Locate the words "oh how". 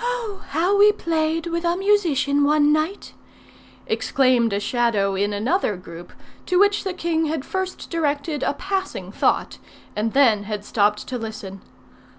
0.00-0.78